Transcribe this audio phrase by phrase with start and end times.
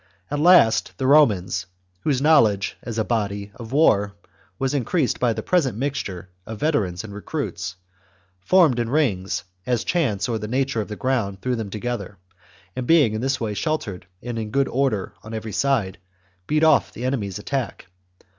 [0.31, 1.67] At last the Romans
[1.99, 4.15] [whose knowledge, as a body, of war,
[4.57, 7.75] was in creased by the present mixture of] veterans and recruits,
[8.39, 11.43] formed in rings, as chance, or the nature of the ground 230
[11.79, 12.07] THE JUGURTHINE WAR.
[12.07, 12.17] CHAP, threw them
[12.49, 15.99] together, and being in this way sheltered and in good order on every side,
[16.47, 17.87] beat off the enemy's CHAP, attack.